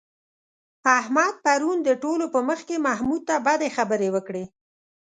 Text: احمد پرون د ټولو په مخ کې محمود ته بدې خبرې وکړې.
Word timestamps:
احمد 0.99 1.33
پرون 1.45 1.77
د 1.83 1.89
ټولو 2.03 2.25
په 2.33 2.39
مخ 2.47 2.59
کې 2.69 2.77
محمود 2.87 3.21
ته 3.29 3.35
بدې 3.45 3.69
خبرې 3.77 4.09
وکړې. 4.15 4.43